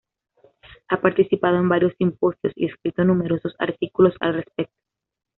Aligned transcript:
Ha 0.87 0.99
participado 0.99 1.57
en 1.57 1.69
varios 1.69 1.93
simposios 1.95 2.53
y 2.55 2.65
escrito 2.65 3.03
numerosos 3.03 3.53
artículos 3.59 4.15
al 4.19 4.33
respecto. 4.33 4.73